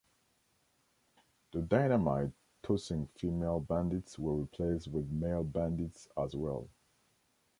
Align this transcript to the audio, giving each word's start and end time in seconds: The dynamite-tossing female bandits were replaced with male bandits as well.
The 1.53 1.61
dynamite-tossing 1.61 3.09
female 3.19 3.59
bandits 3.59 4.17
were 4.17 4.35
replaced 4.37 4.87
with 4.87 5.11
male 5.11 5.43
bandits 5.43 6.07
as 6.17 6.35
well. 6.35 6.71